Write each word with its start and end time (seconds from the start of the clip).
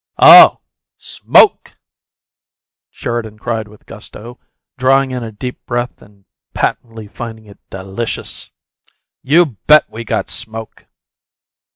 "Oh! 0.17 0.61
SMOKE!" 0.97 1.77
Sheridan 2.89 3.37
cried 3.37 3.67
with 3.67 3.85
gusto, 3.85 4.39
drawing 4.75 5.11
in 5.11 5.23
a 5.23 5.31
deep 5.31 5.63
breath 5.67 6.01
and 6.01 6.25
patently 6.55 7.07
finding 7.07 7.45
it 7.45 7.59
delicious. 7.69 8.49
"You 9.21 9.57
BET 9.67 9.87
we 9.91 10.03
got 10.03 10.27
smoke!" 10.27 10.87